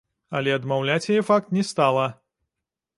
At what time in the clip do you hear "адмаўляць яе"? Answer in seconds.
0.57-1.19